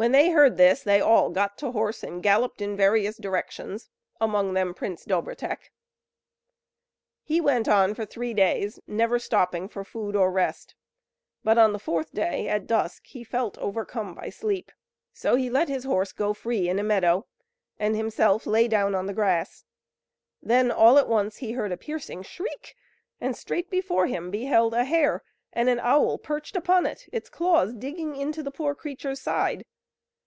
When 0.00 0.12
they 0.12 0.30
heard 0.30 0.58
this 0.58 0.84
they 0.84 1.00
all 1.00 1.28
got 1.28 1.58
to 1.58 1.72
horse, 1.72 2.04
and 2.04 2.22
galloped 2.22 2.62
in 2.62 2.76
various 2.76 3.16
directions; 3.16 3.90
among 4.20 4.54
them 4.54 4.72
Prince 4.72 5.04
Dobrotek. 5.04 5.72
He 7.24 7.40
went 7.40 7.66
on 7.66 7.94
for 7.94 8.06
three 8.06 8.32
days, 8.32 8.78
never 8.86 9.18
stopping 9.18 9.68
for 9.68 9.82
food 9.82 10.14
or 10.14 10.30
rest; 10.30 10.76
but 11.42 11.58
on 11.58 11.72
the 11.72 11.80
fourth 11.80 12.12
day, 12.14 12.46
at 12.48 12.68
dusk, 12.68 13.06
he 13.06 13.24
felt 13.24 13.58
overcome 13.58 14.14
by 14.14 14.30
sleep; 14.30 14.70
so 15.12 15.34
he 15.34 15.50
let 15.50 15.68
his 15.68 15.82
horse 15.82 16.12
go 16.12 16.32
free 16.32 16.68
in 16.68 16.78
a 16.78 16.84
meadow, 16.84 17.26
and 17.76 17.96
himself 17.96 18.46
lay 18.46 18.68
down 18.68 18.94
on 18.94 19.06
the 19.06 19.12
grass. 19.12 19.64
Then 20.40 20.70
all 20.70 20.96
at 20.98 21.08
once 21.08 21.38
he 21.38 21.50
heard 21.54 21.72
a 21.72 21.76
piercing 21.76 22.22
shriek, 22.22 22.76
and 23.20 23.36
straight 23.36 23.68
before 23.68 24.06
him 24.06 24.30
beheld 24.30 24.74
a 24.74 24.84
hare, 24.84 25.24
and 25.52 25.68
an 25.68 25.80
owl 25.80 26.18
perched 26.18 26.54
upon 26.54 26.86
it 26.86 27.08
its 27.12 27.28
claws 27.28 27.74
digging 27.74 28.14
into 28.14 28.44
the 28.44 28.52
poor 28.52 28.76
creature's 28.76 29.20
side. 29.20 29.64